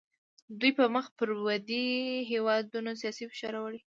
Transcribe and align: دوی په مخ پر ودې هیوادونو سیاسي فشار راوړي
دوی 0.59 0.71
په 0.79 0.85
مخ 0.95 1.05
پر 1.17 1.29
ودې 1.45 1.85
هیوادونو 2.31 2.91
سیاسي 3.01 3.25
فشار 3.31 3.51
راوړي 3.55 3.79